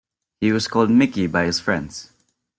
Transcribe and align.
He 0.39 0.51
was 0.51 0.67
called 0.67 0.89
Mickey 0.89 1.27
by 1.27 1.43
his 1.45 1.59
friends. 1.59 2.09